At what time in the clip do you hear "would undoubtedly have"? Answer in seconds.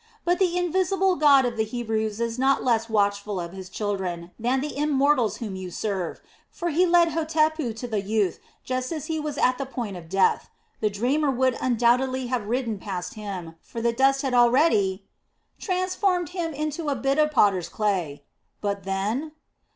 11.29-12.47